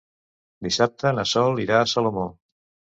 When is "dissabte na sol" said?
0.69-1.63